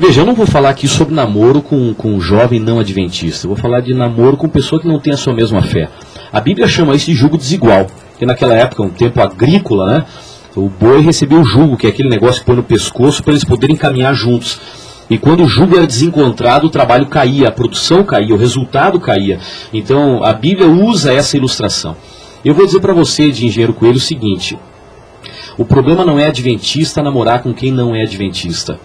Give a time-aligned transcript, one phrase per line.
[0.00, 3.46] Veja, eu não vou falar aqui sobre namoro com, com um jovem não adventista.
[3.46, 5.88] Eu vou falar de namoro com pessoa que não tem a sua mesma fé.
[6.32, 7.88] A Bíblia chama isso de jugo desigual.
[8.10, 10.04] Porque naquela época, um tempo agrícola, né?
[10.54, 13.42] O boi recebeu o jugo, que é aquele negócio que põe no pescoço para eles
[13.42, 14.60] poderem caminhar juntos.
[15.10, 19.40] E quando o jugo era desencontrado, o trabalho caía, a produção caía, o resultado caía.
[19.72, 21.96] Então a Bíblia usa essa ilustração.
[22.44, 24.56] Eu vou dizer para você, de engenheiro Coelho, o seguinte:
[25.56, 28.78] o problema não é adventista namorar com quem não é adventista.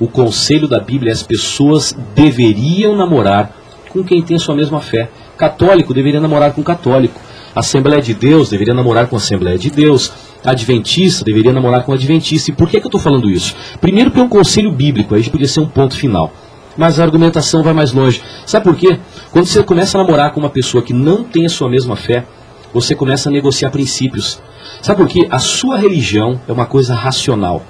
[0.00, 3.54] O conselho da Bíblia é as pessoas deveriam namorar
[3.90, 5.10] com quem tem a sua mesma fé.
[5.36, 7.20] Católico deveria namorar com católico.
[7.54, 10.10] Assembleia de Deus deveria namorar com Assembleia de Deus.
[10.42, 12.50] Adventista deveria namorar com Adventista.
[12.50, 13.54] E por que, que eu estou falando isso?
[13.78, 16.32] Primeiro, porque é um conselho bíblico, aí podia ser um ponto final.
[16.78, 18.22] Mas a argumentação vai mais longe.
[18.46, 18.98] Sabe por quê?
[19.30, 22.24] Quando você começa a namorar com uma pessoa que não tem a sua mesma fé,
[22.72, 24.40] você começa a negociar princípios.
[24.80, 25.26] Sabe por quê?
[25.30, 27.62] A sua religião é uma coisa racional.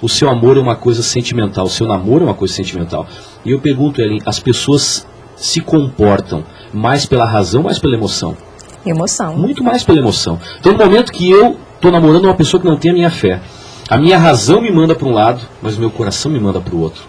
[0.00, 1.64] O seu amor é uma coisa sentimental.
[1.64, 3.06] O seu namoro é uma coisa sentimental.
[3.44, 8.36] E eu pergunto, Ellen, as pessoas se comportam mais pela razão ou mais pela emoção?
[8.84, 9.36] Emoção.
[9.36, 10.38] Muito mais pela emoção.
[10.58, 13.40] Então, no momento que eu estou namorando uma pessoa que não tem a minha fé,
[13.88, 16.74] a minha razão me manda para um lado, mas o meu coração me manda para
[16.74, 17.02] o outro.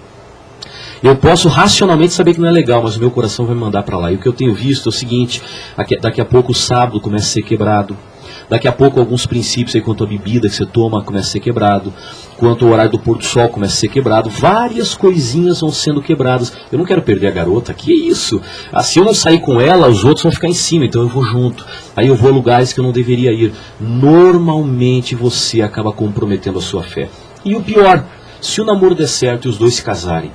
[1.03, 3.83] Eu posso racionalmente saber que não é legal, mas o meu coração vai me mandar
[3.83, 4.11] para lá.
[4.11, 5.41] E o que eu tenho visto é o seguinte:
[6.01, 7.97] daqui a pouco o sábado começa a ser quebrado,
[8.49, 11.39] Daqui a pouco alguns princípios aí quanto à bebida que você toma começa a ser
[11.39, 11.93] quebrado,
[12.37, 16.01] quanto ao horário do pôr do sol começa a ser quebrado, várias coisinhas vão sendo
[16.01, 16.53] quebradas.
[16.71, 18.41] Eu não quero perder a garota, que é isso?
[18.83, 21.23] Se eu não sair com ela, os outros vão ficar em cima, então eu vou
[21.23, 21.65] junto.
[21.95, 23.53] Aí eu vou a lugares que eu não deveria ir.
[23.79, 27.09] Normalmente você acaba comprometendo a sua fé.
[27.45, 28.05] E o pior,
[28.41, 30.31] se o namoro der certo e os dois se casarem.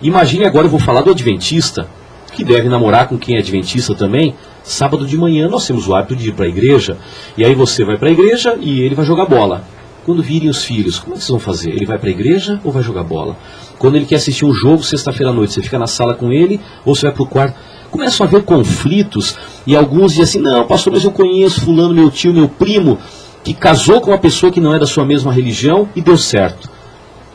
[0.00, 1.86] Imagine agora, eu vou falar do adventista,
[2.32, 6.14] que deve namorar com quem é adventista também, Sábado de manhã nós temos o hábito
[6.14, 6.96] de ir para a igreja,
[7.36, 9.64] e aí você vai para a igreja e ele vai jogar bola.
[10.04, 11.70] Quando virem os filhos, como é que vocês vão fazer?
[11.70, 13.36] Ele vai para a igreja ou vai jogar bola?
[13.78, 16.60] Quando ele quer assistir um jogo sexta-feira à noite, você fica na sala com ele
[16.84, 17.56] ou você vai para o quarto?
[17.90, 19.36] Começam a haver conflitos
[19.66, 22.98] e alguns dizem assim: não, pastor, mas eu conheço Fulano, meu tio, meu primo,
[23.44, 26.70] que casou com uma pessoa que não é da sua mesma religião e deu certo.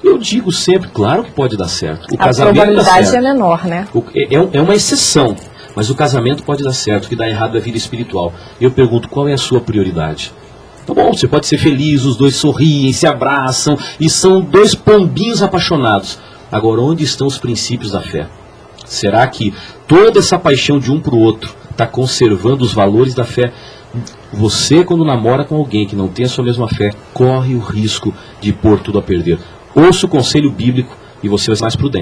[0.07, 2.07] Eu digo sempre, claro que pode dar certo.
[2.11, 3.87] O a casamento probabilidade é menor, né?
[4.15, 5.35] É, é, é uma exceção.
[5.75, 8.33] Mas o casamento pode dar certo, o que dá errado é a vida espiritual.
[8.59, 10.33] Eu pergunto, qual é a sua prioridade?
[10.85, 15.43] Tá bom, você pode ser feliz, os dois sorriem, se abraçam e são dois pombinhos
[15.43, 16.17] apaixonados.
[16.49, 18.27] Agora, onde estão os princípios da fé?
[18.85, 19.53] Será que
[19.85, 23.51] toda essa paixão de um para o outro está conservando os valores da fé?
[24.31, 28.13] Você, quando namora com alguém que não tem a sua mesma fé, corre o risco
[28.39, 29.37] de pôr tudo a perder.
[29.75, 31.95] Ouça o conselho bíblico e você vai ser mais prudente.